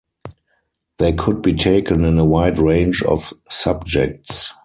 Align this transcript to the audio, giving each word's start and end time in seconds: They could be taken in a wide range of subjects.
They 0.97 1.13
could 1.13 1.43
be 1.43 1.53
taken 1.53 2.05
in 2.05 2.17
a 2.17 2.25
wide 2.25 2.57
range 2.57 3.03
of 3.03 3.31
subjects. 3.47 4.51